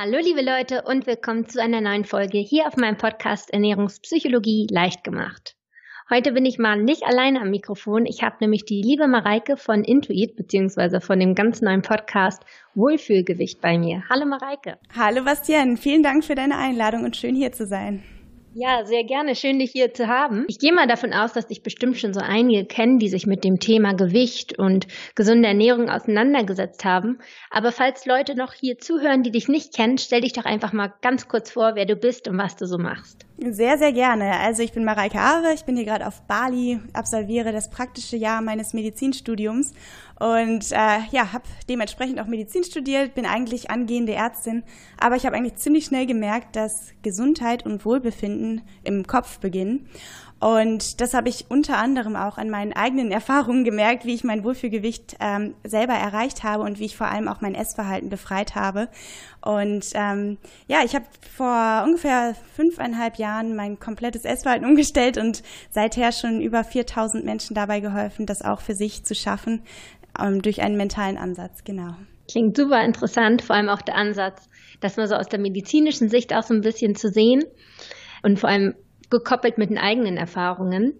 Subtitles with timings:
[0.00, 5.02] Hallo liebe Leute und willkommen zu einer neuen Folge hier auf meinem Podcast Ernährungspsychologie leicht
[5.02, 5.56] gemacht.
[6.08, 8.06] Heute bin ich mal nicht alleine am Mikrofon.
[8.06, 12.44] Ich habe nämlich die liebe Mareike von Intuit beziehungsweise von dem ganz neuen Podcast
[12.76, 14.04] Wohlfühlgewicht bei mir.
[14.08, 14.78] Hallo Mareike.
[14.96, 18.04] Hallo Bastian, vielen Dank für deine Einladung und schön hier zu sein.
[18.60, 19.36] Ja, sehr gerne.
[19.36, 20.44] Schön, dich hier zu haben.
[20.48, 23.44] Ich gehe mal davon aus, dass dich bestimmt schon so einige kennen, die sich mit
[23.44, 27.20] dem Thema Gewicht und gesunde Ernährung auseinandergesetzt haben.
[27.50, 30.92] Aber falls Leute noch hier zuhören, die dich nicht kennen, stell dich doch einfach mal
[31.02, 33.26] ganz kurz vor, wer du bist und was du so machst.
[33.40, 34.40] Sehr, sehr gerne.
[34.40, 38.42] Also ich bin Mareike Aare, ich bin hier gerade auf Bali, absolviere das praktische Jahr
[38.42, 39.72] meines Medizinstudiums
[40.18, 44.64] und äh, ja, habe dementsprechend auch Medizin studiert, bin eigentlich angehende Ärztin,
[44.98, 49.88] aber ich habe eigentlich ziemlich schnell gemerkt, dass Gesundheit und Wohlbefinden im Kopf beginnen.
[50.40, 54.44] Und das habe ich unter anderem auch an meinen eigenen Erfahrungen gemerkt, wie ich mein
[54.44, 58.88] Wohlfühlgewicht ähm, selber erreicht habe und wie ich vor allem auch mein Essverhalten befreit habe.
[59.40, 60.38] Und ähm,
[60.68, 66.62] ja, ich habe vor ungefähr fünfeinhalb Jahren mein komplettes Essverhalten umgestellt und seither schon über
[66.62, 69.62] 4000 Menschen dabei geholfen, das auch für sich zu schaffen,
[70.18, 71.94] ähm, durch einen mentalen Ansatz, genau.
[72.30, 74.48] Klingt super interessant, vor allem auch der Ansatz,
[74.80, 77.44] das mal so aus der medizinischen Sicht auch so ein bisschen zu sehen
[78.22, 78.74] und vor allem
[79.10, 80.94] gekoppelt mit den eigenen Erfahrungen.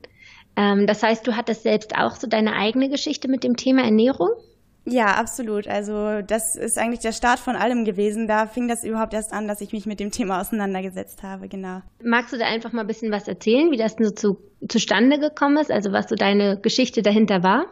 [0.56, 4.31] Ähm, das heißt, du hattest selbst auch so deine eigene Geschichte mit dem Thema Ernährung?
[4.91, 5.69] Ja, absolut.
[5.69, 8.27] Also das ist eigentlich der Start von allem gewesen.
[8.27, 11.83] Da fing das überhaupt erst an, dass ich mich mit dem Thema auseinandergesetzt habe, genau.
[12.03, 15.59] Magst du da einfach mal ein bisschen was erzählen, wie das so zu, zustande gekommen
[15.59, 17.67] ist, also was so deine Geschichte dahinter war?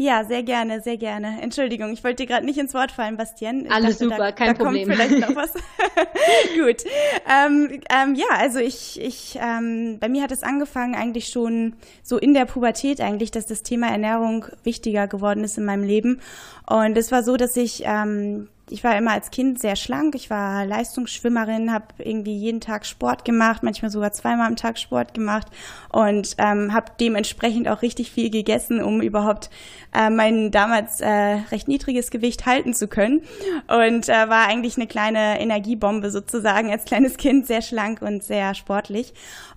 [0.00, 1.42] Ja, sehr gerne, sehr gerne.
[1.42, 3.66] Entschuldigung, ich wollte dir gerade nicht ins Wort fallen, Bastian.
[3.66, 4.88] Ich Alles dachte, super, da, kein da Problem.
[4.88, 5.52] Kommt vielleicht noch was.
[6.54, 6.84] Gut.
[7.28, 12.16] Ähm, ähm, ja, also ich, ich, ähm, bei mir hat es angefangen eigentlich schon so
[12.16, 16.22] in der Pubertät eigentlich, dass das Thema Ernährung wichtiger geworden ist in meinem Leben.
[16.66, 20.14] Und es war so, dass ich ähm, ich war immer als Kind sehr schlank.
[20.14, 25.14] Ich war Leistungsschwimmerin, habe irgendwie jeden Tag Sport gemacht, manchmal sogar zweimal am Tag Sport
[25.14, 25.48] gemacht
[25.90, 29.50] und ähm, habe dementsprechend auch richtig viel gegessen, um überhaupt
[29.94, 33.22] äh, mein damals äh, recht niedriges Gewicht halten zu können.
[33.66, 38.54] Und äh, war eigentlich eine kleine Energiebombe sozusagen als kleines Kind, sehr schlank und sehr
[38.54, 39.12] sportlich.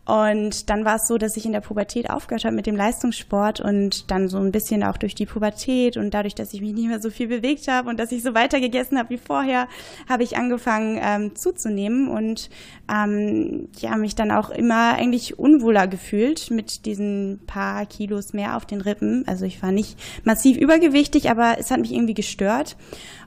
[0.06, 3.62] Und dann war es so, dass ich in der Pubertät aufgehört habe mit dem Leistungssport
[3.62, 6.90] und dann so ein bisschen auch durch die Pubertät und dadurch, dass ich mich nicht
[6.90, 9.70] mehr so viel bewegt habe und dass ich so weiter gegessen habe wie vorher,
[10.10, 12.50] habe ich angefangen ähm, zuzunehmen und
[12.94, 18.66] ähm, ja, mich dann auch immer eigentlich unwohler gefühlt mit diesen paar Kilos mehr auf
[18.66, 19.24] den Rippen.
[19.26, 22.76] Also ich war nicht massiv übergewichtig, aber es hat mich irgendwie gestört.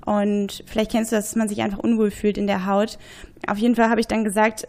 [0.04, 2.98] Und vielleicht kennst du das, dass man sich einfach unwohl fühlt in der Haut.
[3.47, 4.69] Auf jeden Fall habe ich dann gesagt,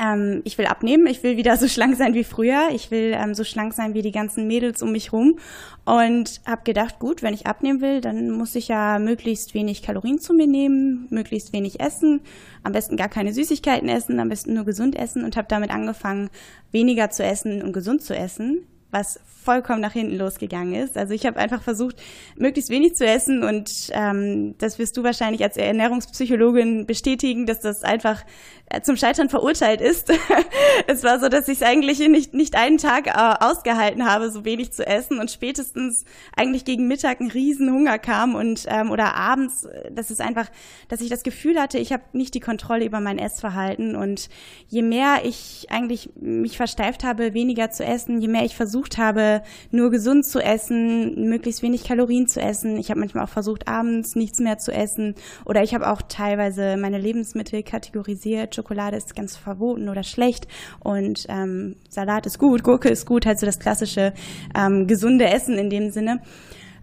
[0.00, 3.34] ähm, ich will abnehmen, ich will wieder so schlank sein wie früher, ich will ähm,
[3.34, 5.38] so schlank sein wie die ganzen Mädels um mich rum.
[5.84, 10.18] Und habe gedacht, gut, wenn ich abnehmen will, dann muss ich ja möglichst wenig Kalorien
[10.18, 12.20] zu mir nehmen, möglichst wenig essen,
[12.62, 16.30] am besten gar keine Süßigkeiten essen, am besten nur gesund essen und habe damit angefangen,
[16.70, 20.96] weniger zu essen und gesund zu essen was vollkommen nach hinten losgegangen ist.
[20.96, 21.96] Also ich habe einfach versucht,
[22.36, 27.82] möglichst wenig zu essen und ähm, das wirst du wahrscheinlich als Ernährungspsychologin bestätigen, dass das
[27.82, 28.22] einfach
[28.66, 30.12] äh, zum Scheitern verurteilt ist.
[30.86, 34.44] es war so, dass ich es eigentlich nicht, nicht einen Tag äh, ausgehalten habe, so
[34.44, 36.04] wenig zu essen und spätestens
[36.36, 40.48] eigentlich gegen Mittag ein Riesenhunger kam und ähm, oder abends, äh, das ist einfach,
[40.88, 44.28] dass ich das Gefühl hatte, ich habe nicht die Kontrolle über mein Essverhalten und
[44.68, 48.98] je mehr ich eigentlich mich versteift habe, weniger zu essen, je mehr ich versucht versucht
[48.98, 52.78] habe, nur gesund zu essen, möglichst wenig Kalorien zu essen.
[52.78, 55.14] Ich habe manchmal auch versucht, abends nichts mehr zu essen.
[55.44, 58.54] Oder ich habe auch teilweise meine Lebensmittel kategorisiert.
[58.54, 60.48] Schokolade ist ganz verboten oder schlecht
[60.80, 64.14] und ähm, Salat ist gut, Gurke ist gut, halt so das klassische
[64.56, 66.20] ähm, gesunde Essen in dem Sinne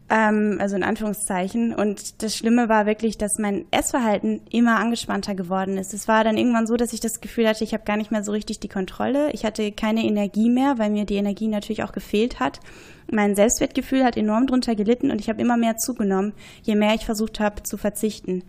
[0.09, 1.73] ähm, also in Anführungszeichen.
[1.73, 5.93] Und das Schlimme war wirklich, dass mein Essverhalten immer angespannter geworden ist.
[5.93, 8.23] Es war dann irgendwann so, dass ich das Gefühl hatte, ich habe gar nicht mehr
[8.23, 9.31] so richtig die Kontrolle.
[9.33, 12.59] Ich hatte keine Energie mehr, weil mir die Energie natürlich auch gefehlt hat.
[13.09, 17.05] Mein Selbstwertgefühl hat enorm drunter gelitten und ich habe immer mehr zugenommen, je mehr ich
[17.05, 18.43] versucht habe zu verzichten.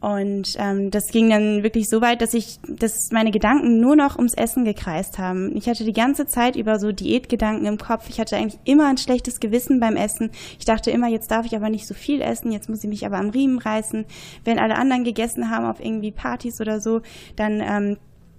[0.00, 4.16] Und ähm, das ging dann wirklich so weit, dass ich, dass meine Gedanken nur noch
[4.16, 5.56] ums Essen gekreist haben.
[5.56, 8.08] Ich hatte die ganze Zeit über so Diätgedanken im Kopf.
[8.08, 10.30] Ich hatte eigentlich immer ein schlechtes Gewissen beim Essen.
[10.58, 13.06] Ich dachte immer, jetzt darf ich aber nicht so viel essen, jetzt muss ich mich
[13.06, 14.04] aber am Riemen reißen.
[14.44, 17.00] Wenn alle anderen gegessen haben auf irgendwie Partys oder so,
[17.34, 17.96] dann ähm,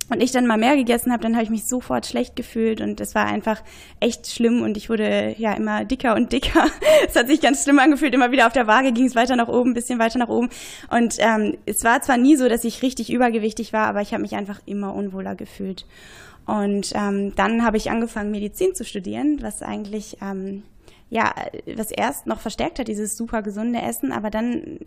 [0.09, 2.99] und ich dann mal mehr gegessen habe, dann habe ich mich sofort schlecht gefühlt und
[2.99, 3.61] es war einfach
[3.99, 6.65] echt schlimm und ich wurde ja immer dicker und dicker.
[7.07, 9.47] es hat sich ganz schlimm angefühlt, immer wieder auf der Waage ging es weiter nach
[9.47, 10.49] oben, bisschen weiter nach oben
[10.89, 14.21] und ähm, es war zwar nie so, dass ich richtig übergewichtig war, aber ich habe
[14.21, 15.85] mich einfach immer unwohler gefühlt.
[16.45, 20.63] Und ähm, dann habe ich angefangen, Medizin zu studieren, was eigentlich ähm,
[21.09, 21.33] ja,
[21.75, 24.79] was erst noch verstärkt hat, dieses super gesunde Essen, aber dann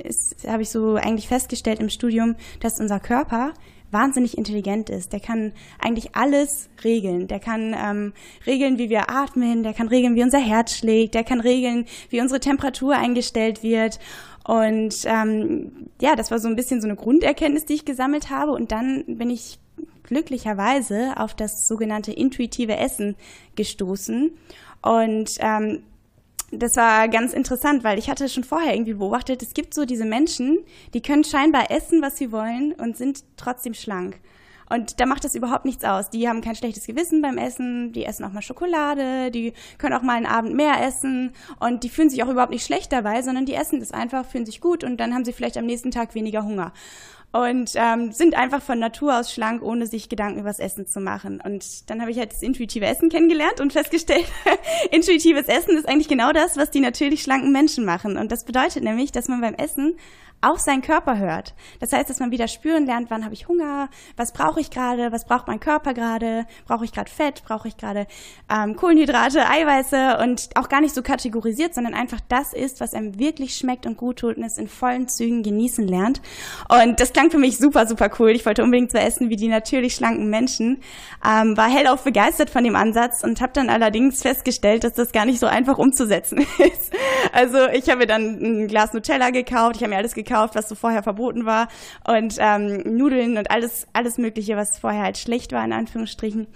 [0.46, 3.52] habe ich so eigentlich festgestellt im Studium, dass unser Körper
[3.92, 5.12] wahnsinnig intelligent ist.
[5.12, 7.28] Der kann eigentlich alles regeln.
[7.28, 8.12] Der kann ähm,
[8.46, 12.20] regeln, wie wir atmen, der kann regeln, wie unser Herz schlägt, der kann regeln, wie
[12.20, 13.98] unsere Temperatur eingestellt wird.
[14.44, 18.52] Und ähm, ja, das war so ein bisschen so eine Grunderkenntnis, die ich gesammelt habe.
[18.52, 19.58] Und dann bin ich
[20.02, 23.16] glücklicherweise auf das sogenannte intuitive Essen
[23.54, 24.32] gestoßen.
[24.82, 25.82] Und ähm,
[26.52, 30.04] das war ganz interessant, weil ich hatte schon vorher irgendwie beobachtet, es gibt so diese
[30.04, 30.58] Menschen,
[30.92, 34.20] die können scheinbar essen, was sie wollen und sind trotzdem schlank.
[34.72, 36.10] Und da macht das überhaupt nichts aus.
[36.10, 40.02] Die haben kein schlechtes Gewissen beim Essen, die essen auch mal Schokolade, die können auch
[40.02, 43.44] mal einen Abend mehr essen und die fühlen sich auch überhaupt nicht schlecht dabei, sondern
[43.44, 46.14] die essen das einfach, fühlen sich gut und dann haben sie vielleicht am nächsten Tag
[46.14, 46.72] weniger Hunger
[47.32, 51.40] und ähm, sind einfach von Natur aus schlank, ohne sich Gedanken übers Essen zu machen.
[51.42, 54.26] Und dann habe ich halt das intuitive Essen kennengelernt und festgestellt,
[54.90, 58.18] intuitives Essen ist eigentlich genau das, was die natürlich schlanken Menschen machen.
[58.18, 59.96] Und das bedeutet nämlich, dass man beim Essen
[60.42, 61.54] auf seinen Körper hört.
[61.80, 65.12] Das heißt, dass man wieder spüren lernt, wann habe ich Hunger, was brauche ich gerade,
[65.12, 68.06] was braucht mein Körper gerade, brauche ich gerade Fett, brauche ich gerade
[68.52, 73.18] ähm, Kohlenhydrate, Eiweiße und auch gar nicht so kategorisiert, sondern einfach das ist, was einem
[73.20, 76.20] wirklich schmeckt und gut tut und es in vollen Zügen genießen lernt.
[76.68, 78.30] Und das klang für mich super, super cool.
[78.30, 80.82] Ich wollte unbedingt so essen wie die natürlich schlanken Menschen,
[81.24, 85.24] ähm, war hellauf begeistert von dem Ansatz und habe dann allerdings festgestellt, dass das gar
[85.24, 86.92] nicht so einfach umzusetzen ist.
[87.32, 90.54] Also ich habe mir dann ein Glas Nutella gekauft, ich habe mir alles gekauft, gekauft,
[90.54, 91.68] was so vorher verboten war
[92.06, 96.46] und ähm, Nudeln und alles, alles Mögliche, was vorher halt schlecht war, in Anführungsstrichen.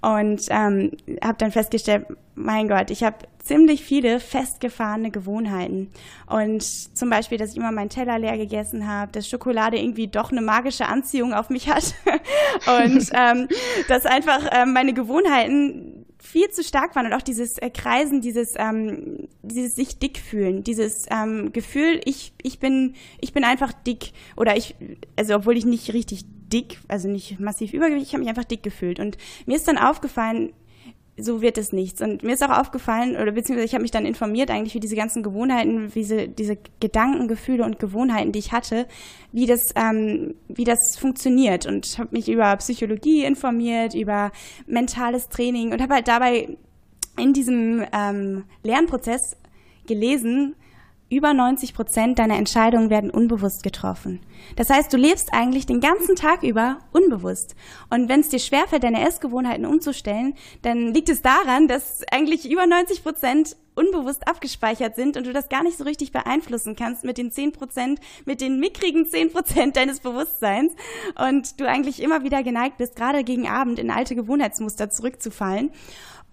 [0.00, 0.92] Und ähm,
[1.22, 5.90] habe dann festgestellt, mein Gott, ich habe ziemlich viele festgefahrene Gewohnheiten.
[6.26, 10.30] Und zum Beispiel, dass ich immer meinen Teller leer gegessen habe, dass Schokolade irgendwie doch
[10.30, 11.94] eine magische Anziehung auf mich hat.
[12.84, 13.48] und ähm,
[13.88, 18.54] dass einfach ähm, meine Gewohnheiten viel zu stark waren und auch dieses äh, Kreisen, dieses,
[18.56, 24.12] ähm, dieses sich dick fühlen, dieses ähm, Gefühl, ich, ich bin, ich bin einfach dick
[24.34, 24.74] oder ich,
[25.16, 28.62] also obwohl ich nicht richtig dick, also nicht massiv übergewichtig, ich habe mich einfach dick
[28.62, 29.00] gefühlt.
[29.00, 30.54] Und mir ist dann aufgefallen,
[31.16, 32.00] so wird es nichts.
[32.00, 34.96] Und mir ist auch aufgefallen, oder beziehungsweise ich habe mich dann informiert eigentlich, wie diese
[34.96, 38.86] ganzen Gewohnheiten, diese, diese Gedanken, Gefühle und Gewohnheiten, die ich hatte,
[39.32, 41.66] wie das, ähm, wie das funktioniert.
[41.66, 44.32] Und habe mich über Psychologie informiert, über
[44.66, 46.56] mentales Training und habe halt dabei
[47.16, 49.36] in diesem ähm, Lernprozess
[49.86, 50.56] gelesen,
[51.14, 54.20] über 90 Prozent deiner Entscheidungen werden unbewusst getroffen.
[54.56, 57.54] Das heißt, du lebst eigentlich den ganzen Tag über unbewusst.
[57.90, 62.66] Und wenn es dir schwerfällt, deine Essgewohnheiten umzustellen, dann liegt es daran, dass eigentlich über
[62.66, 67.18] 90 Prozent unbewusst abgespeichert sind und du das gar nicht so richtig beeinflussen kannst mit
[67.18, 70.72] den 10 Prozent, mit den mickrigen 10 Prozent deines Bewusstseins
[71.28, 75.70] und du eigentlich immer wieder geneigt bist, gerade gegen Abend in alte Gewohnheitsmuster zurückzufallen.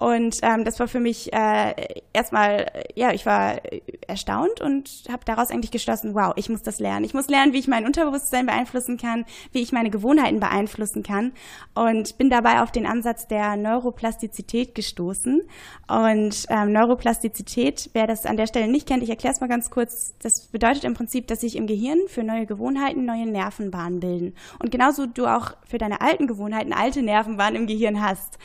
[0.01, 1.75] Und ähm, das war für mich äh,
[2.11, 3.61] erstmal, ja, ich war
[4.07, 7.05] erstaunt und habe daraus eigentlich geschlossen, wow, ich muss das lernen.
[7.05, 11.33] Ich muss lernen, wie ich mein Unterbewusstsein beeinflussen kann, wie ich meine Gewohnheiten beeinflussen kann.
[11.75, 15.43] Und bin dabei auf den Ansatz der Neuroplastizität gestoßen.
[15.87, 19.69] Und ähm, Neuroplastizität, wer das an der Stelle nicht kennt, ich erkläre es mal ganz
[19.69, 20.15] kurz.
[20.23, 24.33] Das bedeutet im Prinzip, dass sich im Gehirn für neue Gewohnheiten neue Nervenbahnen bilden.
[24.57, 28.39] Und genauso du auch für deine alten Gewohnheiten alte Nervenbahnen im Gehirn hast.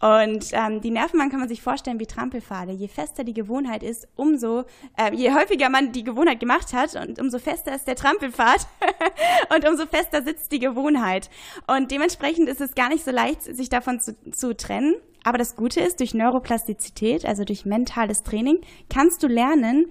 [0.00, 2.72] Und ähm, die Nervenbahn kann man sich vorstellen wie Trampelpfade.
[2.72, 4.64] Je fester die Gewohnheit ist, umso,
[4.96, 8.66] äh, je häufiger man die Gewohnheit gemacht hat, und umso fester ist der Trampelpfad
[9.54, 11.30] und umso fester sitzt die Gewohnheit.
[11.66, 14.96] Und dementsprechend ist es gar nicht so leicht, sich davon zu, zu trennen.
[15.24, 19.86] Aber das Gute ist, durch Neuroplastizität, also durch mentales Training, kannst du lernen,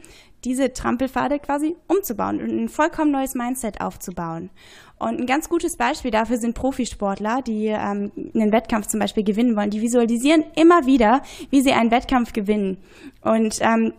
[0.45, 4.51] diese Trampelpfade quasi umzubauen und ein vollkommen neues Mindset aufzubauen.
[4.97, 9.55] Und ein ganz gutes Beispiel dafür sind Profisportler, die ähm, einen Wettkampf zum Beispiel gewinnen
[9.55, 9.69] wollen.
[9.69, 12.77] Die visualisieren immer wieder, wie sie einen Wettkampf gewinnen.
[13.21, 13.93] Und ähm,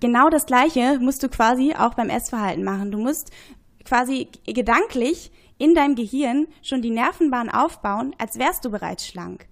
[0.00, 2.92] genau das Gleiche musst du quasi auch beim Essverhalten machen.
[2.92, 3.32] Du musst
[3.84, 9.46] quasi gedanklich in deinem Gehirn schon die Nervenbahn aufbauen, als wärst du bereits schlank.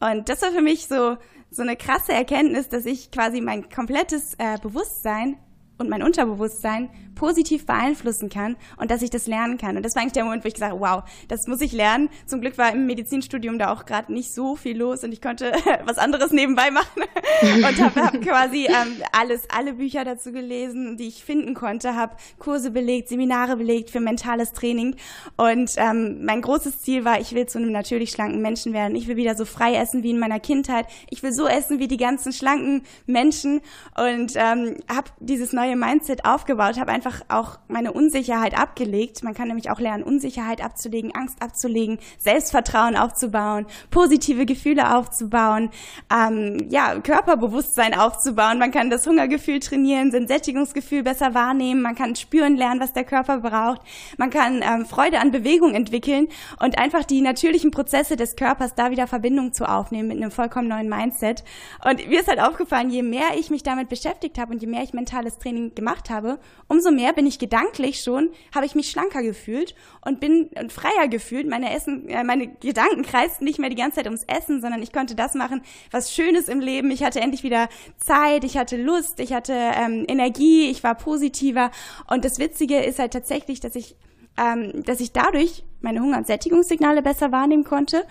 [0.00, 1.16] Und das war für mich so,
[1.50, 5.36] so eine krasse Erkenntnis, dass ich quasi mein komplettes äh, Bewusstsein
[5.78, 9.76] und mein Unterbewusstsein positiv beeinflussen kann und dass ich das lernen kann.
[9.76, 12.08] Und das war eigentlich der Moment, wo ich gesagt habe, wow, das muss ich lernen.
[12.26, 15.52] Zum Glück war im Medizinstudium da auch gerade nicht so viel los und ich konnte
[15.84, 17.02] was anderes nebenbei machen
[17.42, 22.16] und habe hab quasi ähm, alles, alle Bücher dazu gelesen, die ich finden konnte, habe
[22.38, 24.96] Kurse belegt, Seminare belegt für mentales Training
[25.36, 28.96] und ähm, mein großes Ziel war, ich will zu einem natürlich schlanken Menschen werden.
[28.96, 30.86] Ich will wieder so frei essen wie in meiner Kindheit.
[31.10, 33.60] Ich will so essen wie die ganzen schlanken Menschen
[33.96, 39.24] und ähm, habe dieses neue Mindset aufgebaut, habe einfach auch meine Unsicherheit abgelegt.
[39.24, 45.70] Man kann nämlich auch lernen, Unsicherheit abzulegen, Angst abzulegen, Selbstvertrauen aufzubauen, positive Gefühle aufzubauen,
[46.12, 48.58] ähm, ja, Körperbewusstsein aufzubauen.
[48.58, 51.82] Man kann das Hungergefühl trainieren, sein Sättigungsgefühl besser wahrnehmen.
[51.82, 53.80] Man kann spüren lernen, was der Körper braucht.
[54.16, 56.28] Man kann ähm, Freude an Bewegung entwickeln
[56.60, 60.68] und einfach die natürlichen Prozesse des Körpers da wieder Verbindung zu aufnehmen mit einem vollkommen
[60.68, 61.42] neuen Mindset.
[61.84, 64.84] Und mir ist halt aufgefallen, je mehr ich mich damit beschäftigt habe und je mehr
[64.84, 69.22] ich mentales Training gemacht habe, umso mehr bin ich gedanklich schon, habe ich mich schlanker
[69.22, 71.48] gefühlt und bin freier gefühlt.
[71.48, 74.92] Meine Essen, äh, meine Gedanken kreisten nicht mehr die ganze Zeit ums Essen, sondern ich
[74.92, 76.90] konnte das machen, was Schönes im Leben.
[76.90, 77.68] Ich hatte endlich wieder
[77.98, 81.70] Zeit, ich hatte Lust, ich hatte ähm, Energie, ich war positiver.
[82.08, 83.96] Und das Witzige ist halt tatsächlich, dass ich
[84.38, 88.04] ähm, dass ich dadurch meine Hunger- und Sättigungssignale besser wahrnehmen konnte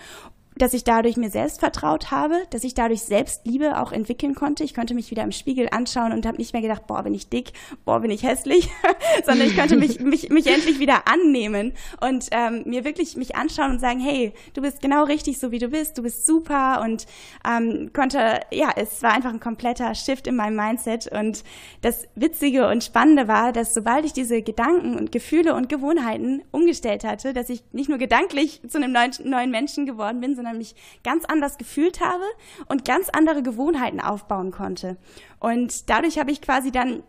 [0.56, 4.64] dass ich dadurch mir selbst vertraut habe, dass ich dadurch Selbstliebe auch entwickeln konnte.
[4.64, 7.28] Ich konnte mich wieder im Spiegel anschauen und habe nicht mehr gedacht, boah, bin ich
[7.28, 7.52] dick,
[7.84, 8.68] boah, bin ich hässlich,
[9.24, 13.72] sondern ich konnte mich, mich, mich endlich wieder annehmen und ähm, mir wirklich mich anschauen
[13.72, 17.06] und sagen, hey, du bist genau richtig so, wie du bist, du bist super und
[17.48, 21.44] ähm, konnte, ja, es war einfach ein kompletter Shift in meinem Mindset und
[21.80, 27.04] das Witzige und Spannende war, dass sobald ich diese Gedanken und Gefühle und Gewohnheiten umgestellt
[27.04, 30.74] hatte, dass ich nicht nur gedanklich zu einem neuen, neuen Menschen geworden bin, sondern mich
[31.04, 32.24] ganz anders gefühlt habe
[32.68, 34.96] und ganz andere Gewohnheiten aufbauen konnte.
[35.38, 37.04] Und dadurch habe ich quasi dann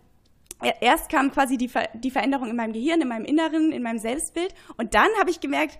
[0.79, 3.97] erst kam quasi die, Ver die Veränderung in meinem Gehirn, in meinem Inneren, in meinem
[3.97, 4.53] Selbstbild.
[4.77, 5.79] Und dann habe ich gemerkt,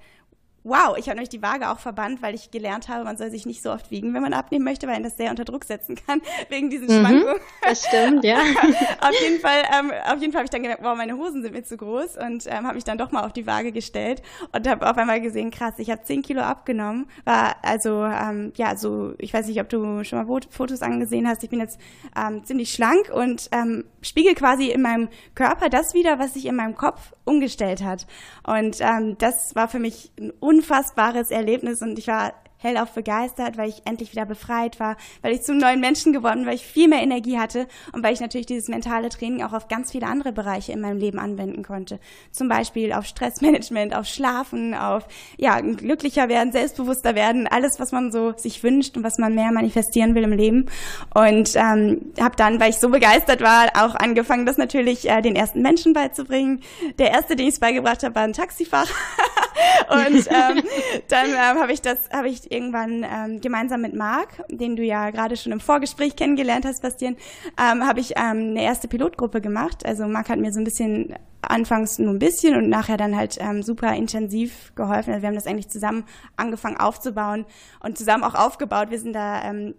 [0.63, 3.45] Wow, ich habe nämlich die Waage auch verbannt, weil ich gelernt habe, man soll sich
[3.45, 5.95] nicht so oft wiegen, wenn man abnehmen möchte, weil ihn das sehr unter Druck setzen
[5.95, 7.35] kann, wegen diesen mhm, Schwankungen.
[7.61, 8.37] Das stimmt, ja.
[9.01, 11.53] auf jeden Fall, ähm, auf jeden Fall habe ich dann gemerkt, wow, meine Hosen sind
[11.53, 14.21] mir zu groß und ähm, habe mich dann doch mal auf die Waage gestellt
[14.53, 17.07] und habe auf einmal gesehen, krass, ich habe 10 Kilo abgenommen.
[17.25, 21.43] War also, ähm, ja, so, ich weiß nicht, ob du schon mal Fotos angesehen hast,
[21.43, 21.79] ich bin jetzt
[22.15, 26.55] ähm, ziemlich schlank und ähm, spiegel quasi in meinem Körper das wieder, was sich in
[26.55, 28.05] meinem Kopf umgestellt hat.
[28.45, 32.33] Und ähm, das war für mich ein unfassbares Erlebnis und ich war
[32.63, 36.45] hellauf begeistert, weil ich endlich wieder befreit war, weil ich zum neuen Menschen geworden bin,
[36.47, 39.67] weil ich viel mehr Energie hatte und weil ich natürlich dieses mentale Training auch auf
[39.67, 41.99] ganz viele andere Bereiche in meinem Leben anwenden konnte.
[42.31, 45.05] Zum Beispiel auf Stressmanagement, auf Schlafen, auf
[45.37, 49.51] ja glücklicher werden, selbstbewusster werden, alles, was man so sich wünscht und was man mehr
[49.51, 50.67] manifestieren will im Leben.
[51.13, 55.35] Und ähm, habe dann, weil ich so begeistert war, auch angefangen, das natürlich äh, den
[55.35, 56.61] ersten Menschen beizubringen.
[56.97, 58.87] Der erste, den ich beigebracht habe, war ein Taxifahrer.
[59.89, 60.63] und ähm,
[61.07, 65.09] dann ähm, habe ich das, habe ich irgendwann ähm, gemeinsam mit Marc, den du ja
[65.09, 67.15] gerade schon im Vorgespräch kennengelernt hast, Bastian,
[67.59, 69.85] ähm, habe ich ähm, eine erste Pilotgruppe gemacht.
[69.85, 73.37] Also Marc hat mir so ein bisschen anfangs nur ein bisschen und nachher dann halt
[73.39, 75.11] ähm, super intensiv geholfen.
[75.11, 76.05] Also wir haben das eigentlich zusammen
[76.37, 77.45] angefangen aufzubauen
[77.81, 78.91] und zusammen auch aufgebaut.
[78.91, 79.75] Wir sind da ähm,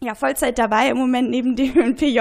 [0.00, 2.20] ja, Vollzeit dabei im Moment neben dem PJ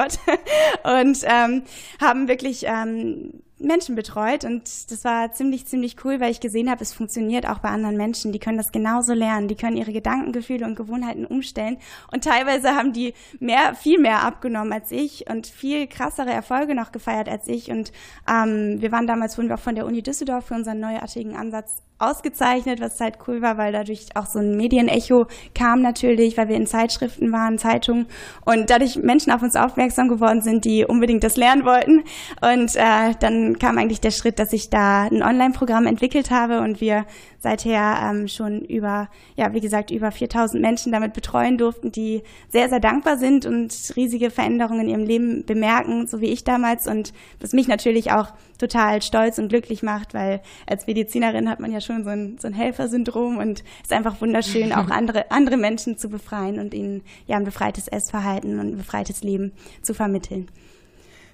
[0.83, 1.63] und ähm,
[2.01, 6.81] haben wirklich ähm, Menschen betreut und das war ziemlich, ziemlich cool, weil ich gesehen habe,
[6.81, 8.31] es funktioniert auch bei anderen Menschen.
[8.31, 9.47] Die können das genauso lernen.
[9.47, 11.77] Die können ihre Gedanken, Gefühle und Gewohnheiten umstellen
[12.11, 16.91] und teilweise haben die mehr, viel mehr abgenommen als ich und viel krassere Erfolge noch
[16.91, 17.91] gefeiert als ich und
[18.29, 21.83] ähm, wir waren damals, wurden wir auch von der Uni Düsseldorf für unseren neuartigen Ansatz
[21.99, 26.55] ausgezeichnet, was halt cool war, weil dadurch auch so ein Medienecho kam natürlich, weil wir
[26.55, 28.07] in Zeitschriften waren, Zeitungen
[28.45, 32.03] und dadurch Menschen auf uns aufmerksam geworden sind, die unbedingt das lernen wollten.
[32.41, 36.81] Und äh, dann kam eigentlich der Schritt, dass ich da ein Online-Programm entwickelt habe und
[36.81, 37.05] wir
[37.39, 42.69] seither ähm, schon über, ja, wie gesagt, über 4000 Menschen damit betreuen durften, die sehr,
[42.69, 47.13] sehr dankbar sind und riesige Veränderungen in ihrem Leben bemerken, so wie ich damals und
[47.39, 48.27] was mich natürlich auch
[48.57, 52.47] total stolz und glücklich macht, weil als Medizinerin hat man ja schon so ein, so
[52.47, 57.03] ein Helfersyndrom und es ist einfach wunderschön, auch andere, andere Menschen zu befreien und ihnen
[57.25, 60.49] ja ein befreites Essverhalten und ein befreites Leben zu vermitteln.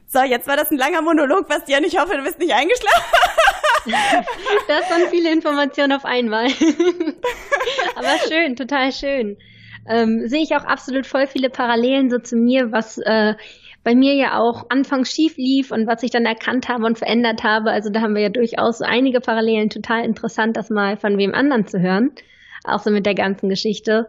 [0.08, 1.84] So, jetzt war das ein langer Monolog, Bastian.
[1.84, 3.04] Ich hoffe, du bist nicht eingeschlafen.
[4.68, 6.46] das waren viele Informationen auf einmal.
[7.96, 9.38] Aber schön, total schön.
[9.88, 13.36] Ähm, sehe ich auch absolut voll viele Parallelen so zu mir, was äh,
[13.84, 17.44] bei mir ja auch anfangs schief lief und was ich dann erkannt habe und verändert
[17.44, 17.70] habe.
[17.70, 19.70] Also da haben wir ja durchaus so einige Parallelen.
[19.70, 22.12] Total interessant, das mal von wem anderen zu hören.
[22.64, 24.08] Auch so mit der ganzen Geschichte.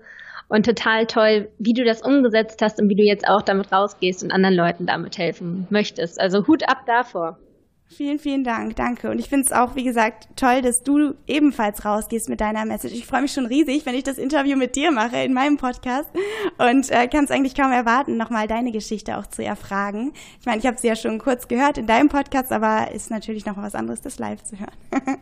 [0.48, 4.22] Und total toll, wie du das umgesetzt hast und wie du jetzt auch damit rausgehst
[4.22, 6.18] und anderen Leuten damit helfen möchtest.
[6.18, 7.38] Also Hut ab davor.
[7.88, 9.10] Vielen, vielen Dank, danke.
[9.10, 12.94] Und ich finde es auch, wie gesagt, toll, dass du ebenfalls rausgehst mit deiner Message.
[12.94, 16.10] Ich freue mich schon riesig, wenn ich das Interview mit dir mache in meinem Podcast
[16.58, 20.12] und äh, kann es eigentlich kaum erwarten, nochmal deine Geschichte auch zu erfragen.
[20.40, 23.46] Ich meine, ich habe sie ja schon kurz gehört in deinem Podcast, aber ist natürlich
[23.46, 24.76] noch was anderes, das live zu hören.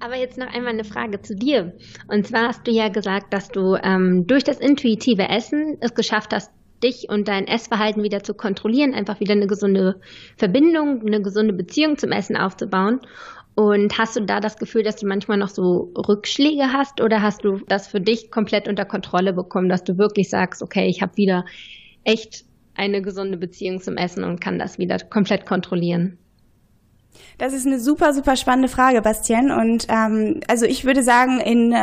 [0.00, 1.72] Aber jetzt noch einmal eine Frage zu dir.
[2.06, 6.32] Und zwar hast du ja gesagt, dass du ähm, durch das intuitive Essen es geschafft
[6.32, 10.00] hast, dich und dein Essverhalten wieder zu kontrollieren, einfach wieder eine gesunde
[10.36, 13.00] Verbindung, eine gesunde Beziehung zum Essen aufzubauen.
[13.54, 17.44] Und hast du da das Gefühl, dass du manchmal noch so Rückschläge hast oder hast
[17.44, 21.16] du das für dich komplett unter Kontrolle bekommen, dass du wirklich sagst, okay, ich habe
[21.16, 21.44] wieder
[22.04, 22.44] echt
[22.74, 26.18] eine gesunde Beziehung zum Essen und kann das wieder komplett kontrollieren?
[27.38, 29.50] Das ist eine super, super spannende Frage, Bastian.
[29.50, 31.74] Und ähm, also ich würde sagen, in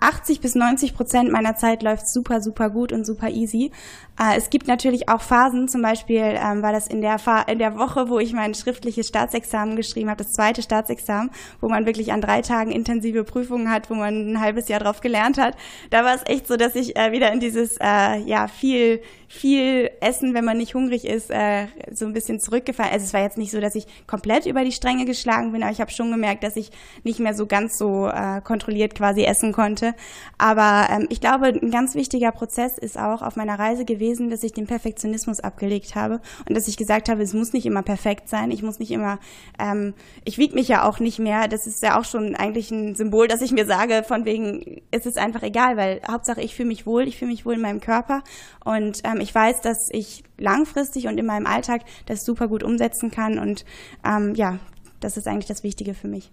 [0.00, 3.70] 80 äh, bis 90 Prozent meiner Zeit läuft super, super gut und super easy.
[4.18, 7.16] Äh, es gibt natürlich auch Phasen, zum Beispiel ähm, war das in der,
[7.48, 11.30] in der Woche, wo ich mein schriftliches Staatsexamen geschrieben habe, das zweite Staatsexamen,
[11.60, 15.00] wo man wirklich an drei Tagen intensive Prüfungen hat, wo man ein halbes Jahr drauf
[15.00, 15.56] gelernt hat.
[15.90, 19.90] Da war es echt so, dass ich äh, wieder in dieses, äh, ja, viel, viel
[20.00, 22.92] Essen, wenn man nicht hungrig ist, äh, so ein bisschen zurückgefallen.
[22.92, 25.72] Also es war jetzt nicht so, dass ich komplett über die Stränge geschlagen bin, aber
[25.72, 26.70] ich habe schon gemerkt, dass ich
[27.02, 29.94] nicht mehr so ganz so äh, kontrolliert quasi essen konnte.
[30.38, 34.42] Aber ähm, ich glaube, ein ganz wichtiger Prozess ist auch auf meiner Reise gewesen, dass
[34.42, 38.28] ich den Perfektionismus abgelegt habe und dass ich gesagt habe, es muss nicht immer perfekt
[38.28, 39.18] sein, ich muss nicht immer,
[39.58, 41.48] ähm, ich wiege mich ja auch nicht mehr.
[41.48, 45.06] Das ist ja auch schon eigentlich ein Symbol, dass ich mir sage, von wegen, es
[45.06, 47.80] ist einfach egal, weil Hauptsache ich fühle mich wohl, ich fühle mich wohl in meinem
[47.80, 48.22] Körper
[48.64, 53.10] und ähm, ich weiß, dass ich langfristig und in meinem Alltag das super gut umsetzen
[53.10, 53.64] kann und
[54.04, 54.58] ähm, ja,
[55.00, 56.30] das ist eigentlich das Wichtige für mich.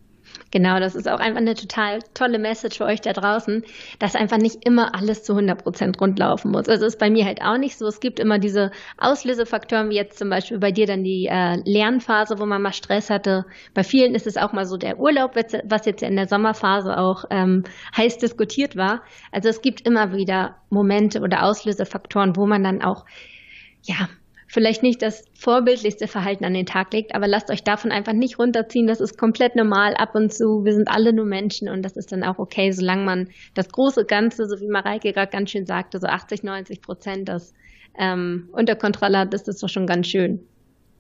[0.51, 3.63] Genau, das ist auch einfach eine total tolle Message für euch da draußen,
[4.00, 6.67] dass einfach nicht immer alles zu 100 Prozent rundlaufen muss.
[6.67, 7.88] Also ist bei mir halt auch nicht so.
[7.88, 12.39] Es gibt immer diese Auslösefaktoren, wie jetzt zum Beispiel bei dir dann die äh, Lernphase,
[12.39, 13.46] wo man mal Stress hatte.
[13.74, 17.25] Bei vielen ist es auch mal so der Urlaub, was jetzt in der Sommerphase auch
[17.29, 17.63] ähm,
[17.96, 19.03] heiß diskutiert war.
[19.31, 23.05] Also es gibt immer wieder Momente oder Auslösefaktoren, wo man dann auch
[23.84, 24.10] ja,
[24.51, 28.38] vielleicht nicht das vorbildlichste Verhalten an den Tag legt, aber lasst euch davon einfach nicht
[28.38, 28.86] runterziehen.
[28.86, 30.65] Das ist komplett normal ab und zu.
[30.65, 34.03] Wir sind alle nur Menschen und das ist dann auch okay, solange man das große
[34.05, 37.53] Ganze, so wie Mareike gerade ganz schön sagte, so 80, 90 Prozent das
[37.98, 40.46] ähm, unter Kontrolle hat, ist das doch schon ganz schön.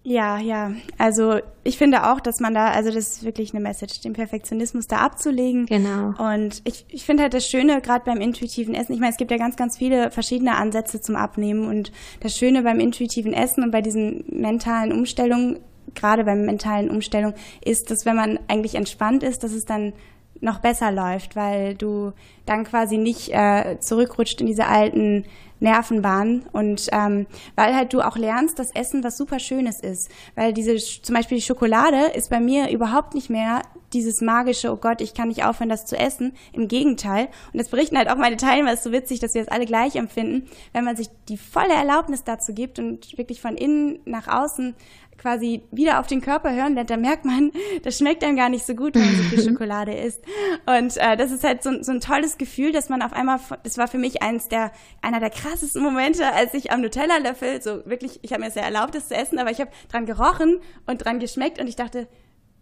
[0.03, 0.71] Ja, ja.
[0.97, 4.87] Also ich finde auch, dass man da, also das ist wirklich eine Message, den Perfektionismus
[4.87, 5.67] da abzulegen.
[5.67, 6.13] Genau.
[6.17, 9.29] Und ich, ich finde halt das Schöne, gerade beim intuitiven Essen, ich meine, es gibt
[9.29, 11.67] ja ganz, ganz viele verschiedene Ansätze zum Abnehmen.
[11.67, 15.59] Und das Schöne beim intuitiven Essen und bei diesen mentalen Umstellungen,
[15.93, 19.93] gerade beim mentalen Umstellung, ist, dass wenn man eigentlich entspannt ist, dass es dann
[20.41, 22.11] noch besser läuft, weil du
[22.45, 25.25] dann quasi nicht äh, zurückrutscht in diese alten
[25.61, 30.11] Nervenbahn und ähm, weil halt du auch lernst, dass Essen was super Schönes ist.
[30.35, 33.61] Weil diese, zum Beispiel die Schokolade ist bei mir überhaupt nicht mehr
[33.93, 36.33] dieses magische, oh Gott, ich kann nicht aufhören, das zu essen.
[36.53, 37.27] Im Gegenteil.
[37.53, 39.95] Und das berichten halt auch meine Teilnehmer, ist so witzig, dass wir das alle gleich
[39.95, 44.75] empfinden, wenn man sich die volle Erlaubnis dazu gibt und wirklich von innen nach außen
[45.17, 47.51] quasi wieder auf den Körper hören lernt, dann merkt man,
[47.83, 50.21] das schmeckt einem gar nicht so gut, wenn man so viel Schokolade isst.
[50.65, 53.77] Und äh, das ist halt so, so ein tolles Gefühl, dass man auf einmal, das
[53.77, 54.71] war für mich eins der,
[55.01, 58.95] einer der krassesten Momente, als ich am Nutella-Löffel, so wirklich, ich habe mir sehr erlaubt,
[58.95, 62.07] das zu essen, aber ich habe dran gerochen und dran geschmeckt und ich dachte,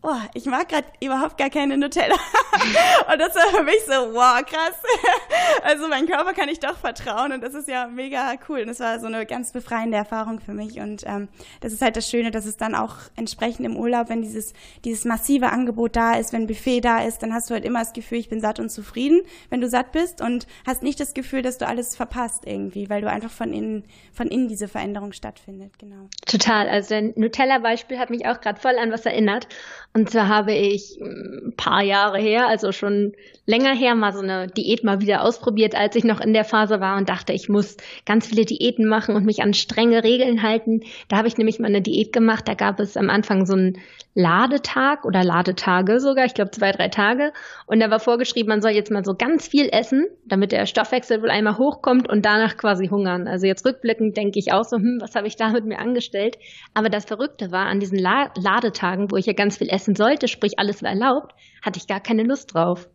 [0.02, 2.16] oh, ich mag gerade überhaupt gar keine Nutella.
[3.12, 4.76] und das war für mich so, wow, krass.
[5.64, 8.62] also mein Körper kann ich doch vertrauen und das ist ja mega cool.
[8.62, 10.80] Und das war so eine ganz befreiende Erfahrung für mich.
[10.80, 11.28] Und ähm,
[11.62, 14.54] das ist halt das Schöne, dass es dann auch entsprechend im Urlaub, wenn dieses,
[14.86, 17.94] dieses massive Angebot da ist, wenn Buffet da ist, dann hast du halt immer das
[17.94, 21.42] Gefühl, ich bin satt und zufrieden, wenn du satt bist und hast nicht das Gefühl,
[21.42, 23.84] dass du alles verpasst irgendwie, weil du einfach von innen,
[24.14, 26.08] von innen diese Veränderung stattfindet, genau.
[26.26, 26.70] Total.
[26.70, 29.48] Also dein Nutella-Beispiel hat mich auch gerade voll an was erinnert.
[29.94, 33.14] Und zwar habe ich ein hm, paar Jahre her, also schon
[33.46, 36.80] länger her, mal so eine Diät mal wieder ausprobiert, als ich noch in der Phase
[36.80, 40.82] war und dachte, ich muss ganz viele Diäten machen und mich an strenge Regeln halten.
[41.08, 42.48] Da habe ich nämlich mal eine Diät gemacht.
[42.48, 43.80] Da gab es am Anfang so einen
[44.14, 47.32] Ladetag oder Ladetage sogar, ich glaube zwei, drei Tage.
[47.66, 51.22] Und da war vorgeschrieben, man soll jetzt mal so ganz viel essen, damit der Stoffwechsel
[51.24, 53.28] wohl einmal hochkommt und danach quasi hungern.
[53.28, 56.38] Also jetzt rückblickend denke ich auch so, hm, was habe ich da mit mir angestellt?
[56.76, 60.28] Aber das Verrückte war, an diesen La Ladetagen, wo ich ja ganz viel essen sollte,
[60.28, 62.88] sprich alles war erlaubt, hatte ich gar keine Lust drauf.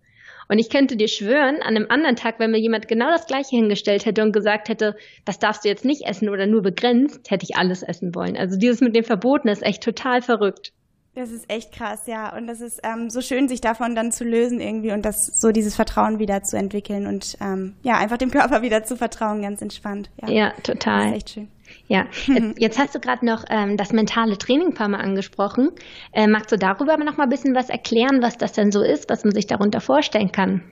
[0.49, 3.57] Und ich könnte dir schwören, an einem anderen Tag, wenn mir jemand genau das Gleiche
[3.57, 4.94] hingestellt hätte und gesagt hätte,
[5.25, 8.37] das darfst du jetzt nicht essen oder nur begrenzt, hätte ich alles essen wollen.
[8.37, 10.73] Also dieses mit dem Verboten ist echt total verrückt.
[11.14, 12.37] Das ist echt krass, ja.
[12.37, 15.53] Und das ist ähm, so schön, sich davon dann zu lösen irgendwie und das so
[15.53, 19.62] dieses Vertrauen wieder zu entwickeln und ähm, ja, einfach dem Körper wieder zu vertrauen, ganz
[19.62, 20.11] entspannt.
[20.20, 21.05] Ja, ja total.
[21.05, 21.49] Das ist echt schön.
[21.87, 25.71] Ja, jetzt, jetzt hast du gerade noch ähm, das mentale Training ein paar Mal angesprochen.
[26.13, 29.11] Äh, magst du darüber noch mal ein bisschen was erklären, was das denn so ist,
[29.11, 30.63] was man sich darunter vorstellen kann?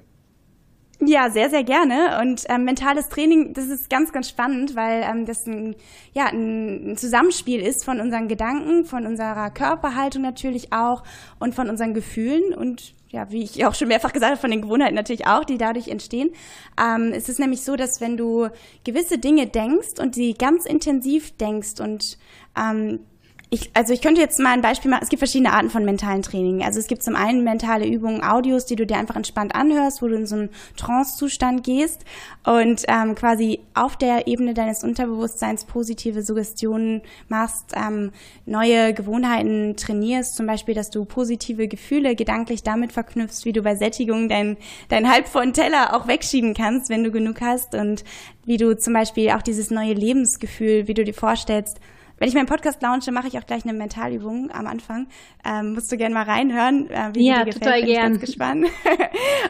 [1.05, 2.21] Ja, sehr, sehr gerne.
[2.21, 5.75] Und ähm, mentales Training, das ist ganz, ganz spannend, weil ähm, das ein,
[6.13, 11.03] ja, ein Zusammenspiel ist von unseren Gedanken, von unserer Körperhaltung natürlich auch
[11.41, 14.63] und von unseren Gefühlen und ja, wie ich auch schon mehrfach gesagt habe, von den
[14.63, 16.31] Gewohnheiten natürlich auch, die dadurch entstehen.
[16.81, 18.49] Ähm, es ist nämlich so, dass wenn du
[18.85, 22.19] gewisse Dinge denkst und sie ganz intensiv denkst und
[22.59, 23.01] ähm,
[23.53, 25.03] ich, also ich könnte jetzt mal ein Beispiel machen.
[25.03, 26.63] Es gibt verschiedene Arten von mentalen Training.
[26.63, 30.09] Also es gibt zum einen mentale Übungen, Audios, die du dir einfach entspannt anhörst, wo
[30.09, 32.07] du in so einen Trance-Zustand gehst
[32.45, 38.13] und ähm, quasi auf der Ebene deines Unterbewusstseins positive Suggestionen machst, ähm,
[38.47, 43.77] neue Gewohnheiten trainierst, zum Beispiel, dass du positive Gefühle gedanklich damit verknüpfst, wie du bei
[43.77, 44.57] Sättigung deinen
[44.89, 48.03] dein halbvollen Teller auch wegschieben kannst, wenn du genug hast und
[48.47, 51.79] wie du zum Beispiel auch dieses neue Lebensgefühl, wie du dir vorstellst,
[52.19, 55.09] wenn ich meinen Podcast launche, mache ich auch gleich eine Mentalübung am Anfang.
[55.45, 57.65] Ähm, musst du gerne mal reinhören, äh, wie ja, dir gefällt.
[57.65, 58.13] Total Bin gern.
[58.15, 58.67] Ich ganz gespannt.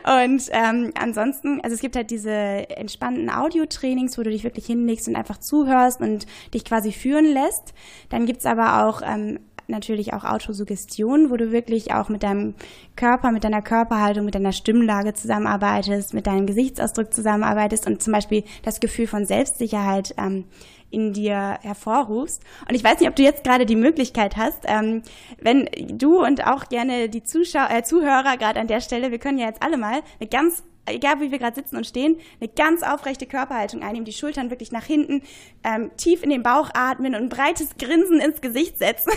[0.23, 5.09] und ähm, ansonsten, also es gibt halt diese entspannten Audiotrainings, wo du dich wirklich hinlegst
[5.09, 7.75] und einfach zuhörst und dich quasi führen lässt.
[8.09, 12.55] Dann gibt's aber auch ähm, natürlich auch Autosuggestion, wo du wirklich auch mit deinem
[12.97, 18.45] Körper, mit deiner Körperhaltung, mit deiner Stimmlage zusammenarbeitest, mit deinem Gesichtsausdruck zusammenarbeitest und zum Beispiel
[18.63, 20.45] das Gefühl von Selbstsicherheit ähm,
[20.93, 22.43] in dir hervorrufst.
[22.69, 25.03] Und ich weiß nicht, ob du jetzt gerade die Möglichkeit hast, ähm,
[25.41, 29.39] wenn du und auch gerne die Zuschauer, äh, Zuhörer gerade an der Stelle, wir können
[29.39, 32.83] ja jetzt alle mal eine ganz egal wie wir gerade sitzen und stehen, eine ganz
[32.83, 35.23] aufrechte Körperhaltung einnehmen, die Schultern wirklich nach hinten,
[35.65, 39.13] ähm, tief in den Bauch atmen und ein breites Grinsen ins Gesicht setzen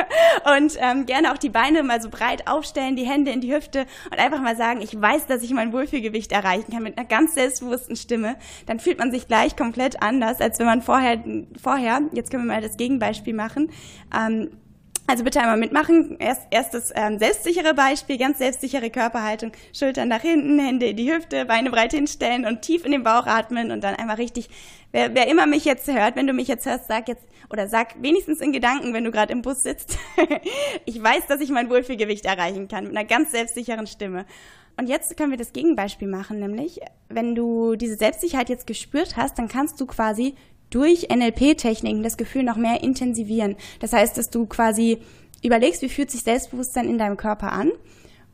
[0.56, 3.86] und ähm, gerne auch die Beine mal so breit aufstellen, die Hände in die Hüfte
[4.10, 7.34] und einfach mal sagen, ich weiß, dass ich mein Wohlfühlgewicht erreichen kann mit einer ganz
[7.34, 8.36] selbstbewussten Stimme.
[8.66, 11.22] Dann fühlt man sich gleich komplett anders, als wenn man vorher,
[11.62, 13.70] vorher jetzt können wir mal das Gegenbeispiel machen,
[14.16, 14.50] ähm,
[15.10, 16.16] also bitte einmal mitmachen.
[16.18, 19.52] Erst, erstes ähm, selbstsichere Beispiel, ganz selbstsichere Körperhaltung.
[19.72, 23.26] Schultern nach hinten, Hände in die Hüfte, Beine breit hinstellen und tief in den Bauch
[23.26, 24.48] atmen und dann einmal richtig.
[24.92, 28.00] Wer, wer immer mich jetzt hört, wenn du mich jetzt hörst, sag jetzt oder sag
[28.00, 29.98] wenigstens in Gedanken, wenn du gerade im Bus sitzt.
[30.86, 34.26] ich weiß, dass ich mein Wohlfühlgewicht erreichen kann mit einer ganz selbstsicheren Stimme.
[34.76, 39.38] Und jetzt können wir das Gegenbeispiel machen, nämlich wenn du diese Selbstsicherheit jetzt gespürt hast,
[39.38, 40.36] dann kannst du quasi
[40.70, 43.56] durch NLP-Techniken das Gefühl noch mehr intensivieren.
[43.80, 44.98] Das heißt, dass du quasi
[45.42, 47.72] überlegst, wie fühlt sich Selbstbewusstsein in deinem Körper an.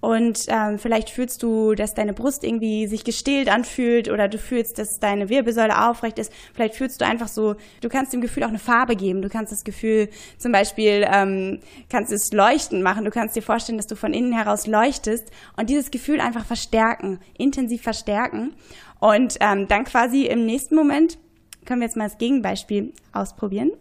[0.00, 4.78] Und ähm, vielleicht fühlst du, dass deine Brust irgendwie sich gestählt anfühlt oder du fühlst,
[4.78, 6.32] dass deine Wirbelsäule aufrecht ist.
[6.54, 9.22] Vielleicht fühlst du einfach so, du kannst dem Gefühl auch eine Farbe geben.
[9.22, 13.04] Du kannst das Gefühl zum Beispiel, ähm, kannst es leuchten machen.
[13.04, 17.18] Du kannst dir vorstellen, dass du von innen heraus leuchtest und dieses Gefühl einfach verstärken,
[17.36, 18.54] intensiv verstärken.
[19.00, 21.18] Und ähm, dann quasi im nächsten Moment
[21.66, 23.72] können wir jetzt mal das Gegenbeispiel ausprobieren.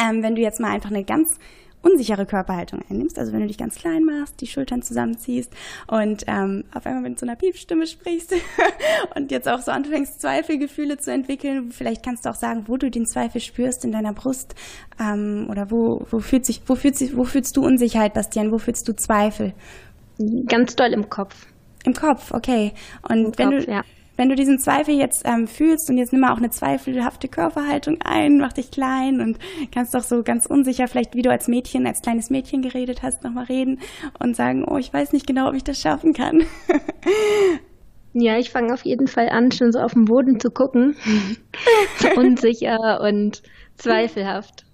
[0.00, 1.38] Ähm, wenn du jetzt mal einfach eine ganz
[1.82, 5.52] unsichere Körperhaltung einnimmst, also wenn du dich ganz klein machst, die Schultern zusammenziehst
[5.88, 8.34] und ähm, auf einmal mit so einer Piepstimme sprichst
[9.16, 12.90] und jetzt auch so anfängst, Zweifelgefühle zu entwickeln, vielleicht kannst du auch sagen, wo du
[12.90, 14.54] den Zweifel spürst in deiner Brust
[15.00, 18.58] ähm, oder wo, wo, fühlt sich, wo, fühlt sich, wo fühlst du Unsicherheit, Bastian, wo
[18.58, 19.52] fühlst du Zweifel?
[20.46, 21.46] Ganz doll im Kopf.
[21.84, 22.72] Im Kopf, okay.
[23.02, 23.82] Und Im wenn Kopf, du ja
[24.16, 27.98] wenn du diesen Zweifel jetzt ähm, fühlst und jetzt nimm mal auch eine zweifelhafte Körperhaltung
[28.04, 29.38] ein, mach dich klein und
[29.72, 33.24] kannst doch so ganz unsicher, vielleicht wie du als Mädchen, als kleines Mädchen geredet hast,
[33.24, 33.80] nochmal reden
[34.18, 36.44] und sagen, oh, ich weiß nicht genau, ob ich das schaffen kann.
[38.14, 40.96] Ja, ich fange auf jeden Fall an, schon so auf den Boden zu gucken.
[42.16, 43.42] Unsicher und
[43.76, 44.66] zweifelhaft.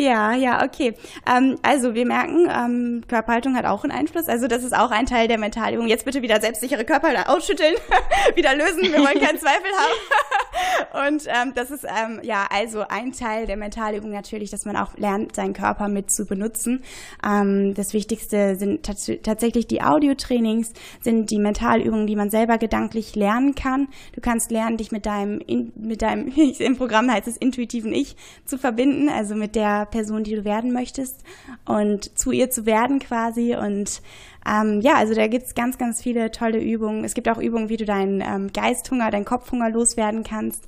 [0.00, 0.94] Ja, ja, okay.
[1.26, 4.28] Ähm, also wir merken, ähm, Körperhaltung hat auch einen Einfluss.
[4.28, 5.88] Also das ist auch ein Teil der Mentalübung.
[5.88, 7.74] Jetzt bitte wieder selbstsichere Körperhaltung ausschütteln,
[8.34, 8.82] wieder lösen.
[8.84, 11.06] Wir wollen keinen Zweifel haben.
[11.10, 14.96] Und ähm, das ist ähm, ja also ein Teil der Mentalübung natürlich, dass man auch
[14.96, 16.82] lernt, seinen Körper mit zu benutzen.
[17.22, 18.82] Ähm, das Wichtigste sind
[19.22, 23.88] tatsächlich die Audiotrainings, sind die Mentalübungen, die man selber gedanklich lernen kann.
[24.14, 28.16] Du kannst lernen, dich mit deinem, in, mit deinem, im Programm heißt es intuitiven Ich
[28.46, 31.22] zu verbinden, also mit der Person, die du werden möchtest
[31.64, 33.56] und zu ihr zu werden quasi.
[33.56, 34.02] Und
[34.46, 37.04] ähm, ja, also da gibt's ganz, ganz viele tolle Übungen.
[37.04, 40.64] Es gibt auch Übungen, wie du deinen ähm, Geisthunger, deinen Kopfhunger loswerden kannst.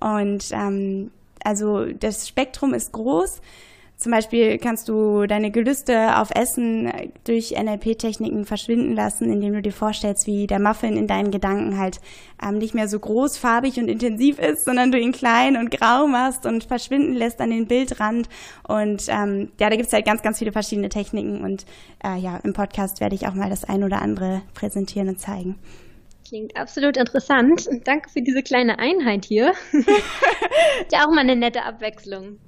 [0.00, 1.10] Und ähm,
[1.42, 3.40] also das Spektrum ist groß.
[3.96, 9.72] Zum Beispiel kannst du deine Gelüste auf Essen durch NLP-Techniken verschwinden lassen, indem du dir
[9.72, 12.00] vorstellst, wie der Muffin in deinen Gedanken halt
[12.42, 16.08] ähm, nicht mehr so groß, farbig und intensiv ist, sondern du ihn klein und grau
[16.08, 18.28] machst und verschwinden lässt an den Bildrand.
[18.66, 21.42] Und ähm, ja, da gibt's halt ganz, ganz viele verschiedene Techniken.
[21.42, 21.64] Und
[22.04, 25.56] äh, ja, im Podcast werde ich auch mal das ein oder andere präsentieren und zeigen.
[26.26, 27.68] Klingt absolut interessant.
[27.84, 29.52] Danke für diese kleine Einheit hier.
[30.92, 32.38] ja, auch mal eine nette Abwechslung.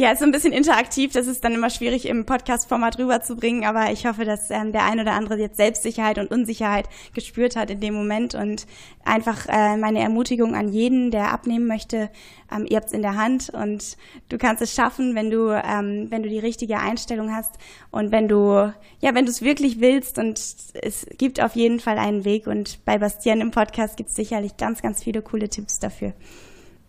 [0.00, 1.12] Ja, ist so ein bisschen interaktiv.
[1.12, 3.66] Das ist dann immer schwierig im Podcast-Format rüberzubringen.
[3.66, 7.68] Aber ich hoffe, dass ähm, der ein oder andere jetzt Selbstsicherheit und Unsicherheit gespürt hat
[7.68, 8.34] in dem Moment.
[8.34, 8.66] Und
[9.04, 12.08] einfach äh, meine Ermutigung an jeden, der abnehmen möchte,
[12.50, 13.98] ähm, ihr habt's in der Hand und
[14.30, 17.56] du kannst es schaffen, wenn du, ähm, wenn du die richtige Einstellung hast
[17.90, 20.16] und wenn du, ja, wenn du es wirklich willst.
[20.16, 20.40] Und
[20.80, 22.46] es gibt auf jeden Fall einen Weg.
[22.46, 26.14] Und bei Bastian im Podcast gibt es sicherlich ganz, ganz viele coole Tipps dafür.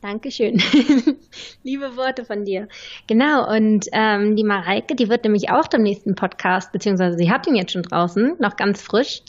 [0.01, 0.57] Dankeschön.
[1.63, 2.67] Liebe Worte von dir.
[3.05, 7.45] Genau, und ähm, die Mareike, die wird nämlich auch dem nächsten Podcast, beziehungsweise sie hat
[7.45, 9.21] ihn jetzt schon draußen, noch ganz frisch.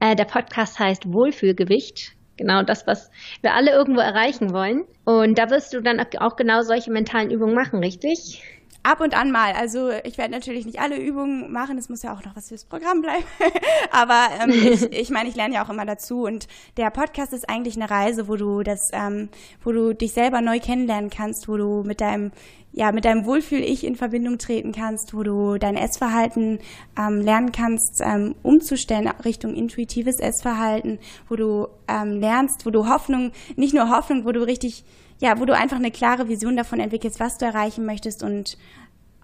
[0.00, 2.12] Äh, der Podcast heißt Wohlfühlgewicht.
[2.36, 3.10] Genau das, was
[3.40, 4.84] wir alle irgendwo erreichen wollen.
[5.04, 8.42] Und da wirst du dann auch genau solche mentalen Übungen machen, richtig?
[8.82, 9.52] Ab und an mal.
[9.52, 12.64] Also ich werde natürlich nicht alle Übungen machen, es muss ja auch noch was fürs
[12.64, 13.24] Programm bleiben.
[13.90, 16.22] Aber ähm, ich, ich meine, ich lerne ja auch immer dazu.
[16.22, 19.28] Und der Podcast ist eigentlich eine Reise, wo du das, ähm,
[19.62, 22.30] wo du dich selber neu kennenlernen kannst, wo du mit deinem
[22.72, 26.60] ja, mit deinem Wohlfühl-Ich in Verbindung treten kannst, wo du dein Essverhalten
[26.98, 33.32] ähm, lernen kannst, ähm, umzustellen Richtung intuitives Essverhalten, wo du ähm, lernst, wo du Hoffnung,
[33.56, 34.84] nicht nur Hoffnung, wo du richtig
[35.18, 38.56] ja, wo du einfach eine klare Vision davon entwickelst, was du erreichen möchtest und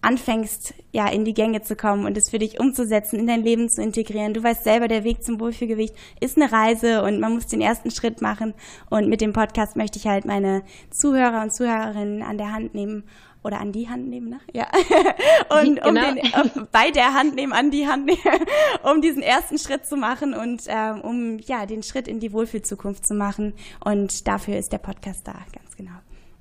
[0.05, 3.69] anfängst, ja, in die Gänge zu kommen und es für dich umzusetzen, in dein Leben
[3.71, 4.35] zu integrieren.
[4.35, 7.91] Du weißt selber, der Weg zum Wohlfühlgewicht ist eine Reise und man muss den ersten
[7.91, 8.53] Schritt machen.
[8.91, 13.05] Und mit dem Podcast möchte ich halt meine Zuhörer und Zuhörerinnen an der Hand nehmen
[13.45, 14.41] oder an die Hand nehmen, ne?
[14.53, 14.67] Ja.
[15.61, 16.15] und um genau.
[16.15, 18.19] den, um, bei der Hand nehmen, an die Hand nehmen,
[18.83, 23.07] um diesen ersten Schritt zu machen und ähm, um ja den Schritt in die Wohlfühlzukunft
[23.07, 23.55] zu machen.
[23.85, 25.93] Und dafür ist der Podcast da, ganz genau.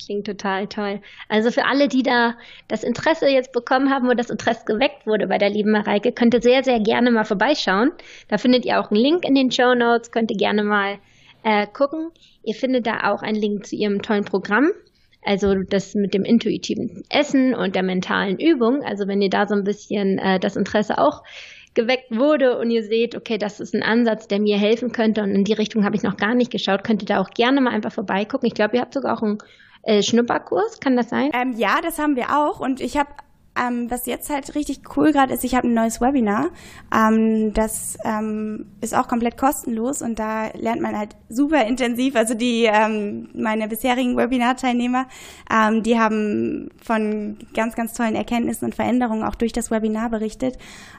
[0.04, 1.02] Klingt total toll.
[1.30, 2.36] Also für alle, die da
[2.68, 6.34] das Interesse jetzt bekommen haben wo das Interesse geweckt wurde bei der lieben Mareike, könnt
[6.34, 7.92] ihr sehr, sehr gerne mal vorbeischauen.
[8.28, 10.98] Da findet ihr auch einen Link in den Show Notes, könnt ihr gerne mal
[11.44, 12.12] äh, gucken.
[12.44, 14.72] Ihr findet da auch einen Link zu ihrem tollen Programm.
[15.26, 18.84] Also das mit dem intuitiven Essen und der mentalen Übung.
[18.84, 21.24] Also wenn ihr da so ein bisschen äh, das Interesse auch
[21.74, 25.32] geweckt wurde und ihr seht, okay, das ist ein Ansatz, der mir helfen könnte und
[25.32, 27.72] in die Richtung habe ich noch gar nicht geschaut, könnt ihr da auch gerne mal
[27.72, 28.48] einfach vorbeigucken.
[28.48, 29.40] Ich glaube, ihr habt sogar auch einen
[29.84, 31.32] äh, Schnupperkurs, kann das sein?
[31.34, 33.10] Ähm, ja, das haben wir auch und ich habe
[33.56, 36.50] ähm, was jetzt halt richtig cool gerade ist, ich habe ein neues Webinar.
[36.94, 42.16] Ähm, das ähm, ist auch komplett kostenlos und da lernt man halt super intensiv.
[42.16, 45.06] Also die ähm, meine bisherigen Webinar-Teilnehmer,
[45.52, 50.58] ähm, die haben von ganz, ganz tollen Erkenntnissen und Veränderungen auch durch das Webinar berichtet.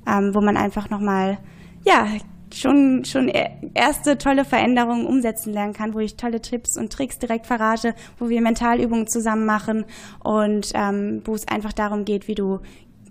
[0.05, 1.37] wo man einfach nochmal
[1.85, 2.07] ja,
[2.53, 7.19] schon, schon e-, erste tolle Veränderungen umsetzen lernen kann, wo ich tolle Tipps und Tricks
[7.19, 9.85] direkt verrate, wo wir Mentalübungen zusammen machen
[10.23, 12.59] und ähm, wo es einfach darum geht, wie du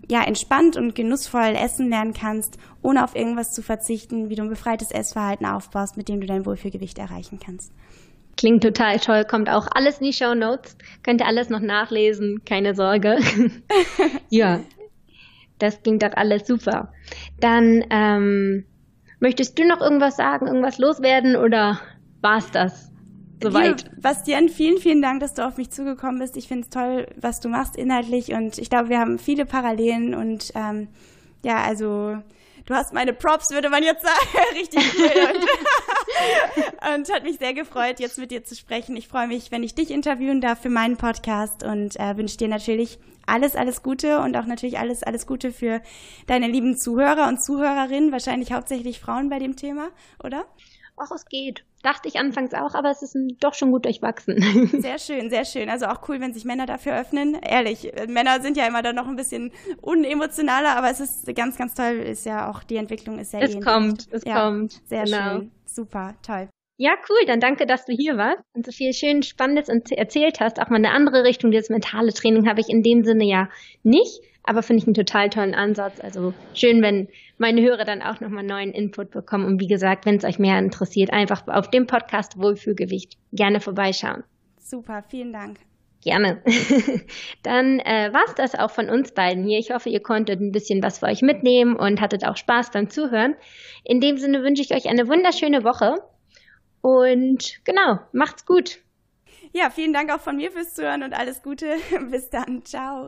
[0.09, 4.50] ja, entspannt und genussvoll essen lernen kannst, ohne auf irgendwas zu verzichten, wie du ein
[4.50, 7.72] befreites Essverhalten aufbaust, mit dem du dein Wohlfühlgewicht erreichen kannst.
[8.37, 10.76] Klingt total toll, kommt auch alles in die Show Notes.
[11.02, 13.18] Könnt ihr alles noch nachlesen, keine Sorge.
[14.31, 14.61] ja,
[15.59, 16.92] das klingt doch alles super.
[17.40, 18.64] Dann ähm,
[19.22, 21.78] Möchtest du noch irgendwas sagen, irgendwas loswerden oder
[22.22, 22.90] war es das?
[23.40, 23.85] Soweit.
[23.85, 26.37] Liebe Bastian, vielen, vielen Dank, dass du auf mich zugekommen bist.
[26.37, 30.16] Ich finde es toll, was du machst inhaltlich und ich glaube, wir haben viele Parallelen
[30.16, 30.88] und ähm,
[31.44, 32.16] ja, also
[32.66, 34.46] du hast meine Props, würde man jetzt sagen.
[34.59, 35.35] Richtig cool.
[36.85, 38.96] Und, und, hat mich sehr gefreut, jetzt mit dir zu sprechen.
[38.96, 42.48] Ich freue mich, wenn ich dich interviewen darf für meinen Podcast und äh, wünsche dir
[42.48, 45.81] natürlich alles, alles Gute und auch natürlich alles, alles Gute für
[46.27, 49.88] deine lieben Zuhörer und Zuhörerinnen, wahrscheinlich hauptsächlich Frauen bei dem Thema,
[50.22, 50.44] oder?
[51.04, 51.64] Ach, es geht.
[51.82, 54.40] Dachte ich anfangs auch, aber es ist doch schon gut durchwachsen.
[54.80, 55.68] Sehr schön, sehr schön.
[55.68, 57.34] Also auch cool, wenn sich Männer dafür öffnen.
[57.42, 61.74] Ehrlich, Männer sind ja immer dann noch ein bisschen unemotionaler, aber es ist ganz, ganz
[61.74, 61.94] toll.
[61.96, 63.64] Ist ja auch die Entwicklung ist sehr Es ähnlich.
[63.66, 64.80] kommt, es ja, kommt.
[64.84, 65.38] Sehr genau.
[65.38, 65.50] schön.
[65.66, 66.48] Super, toll.
[66.76, 67.26] Ja, cool.
[67.26, 70.60] Dann danke, dass du hier warst und so viel schön Spannendes erzählt hast.
[70.60, 71.50] Auch mal eine andere Richtung.
[71.50, 73.48] Dieses mentale Training habe ich in dem Sinne ja
[73.82, 75.98] nicht, aber finde ich einen total tollen Ansatz.
[76.00, 77.08] Also schön, wenn
[77.42, 79.44] meine Hörer dann auch nochmal neuen Input bekommen.
[79.44, 84.22] Und wie gesagt, wenn es euch mehr interessiert, einfach auf dem Podcast Wohlfühlgewicht gerne vorbeischauen.
[84.59, 85.59] Super, vielen Dank.
[86.02, 86.42] Gerne.
[87.42, 89.59] Dann äh, war es das auch von uns beiden hier.
[89.59, 92.88] Ich hoffe, ihr konntet ein bisschen was für euch mitnehmen und hattet auch Spaß beim
[92.88, 93.35] Zuhören.
[93.85, 95.96] In dem Sinne wünsche ich euch eine wunderschöne Woche
[96.81, 98.78] und genau, macht's gut.
[99.52, 101.76] Ja, vielen Dank auch von mir fürs Zuhören und alles Gute.
[102.11, 102.64] Bis dann.
[102.64, 103.00] Ciao.